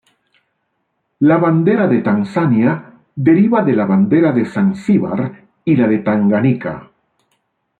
[1.31, 2.73] La Bandera de Tanzania
[3.27, 5.31] deriva de la bandera de Zanzíbar
[5.63, 6.75] y la de Tanganica.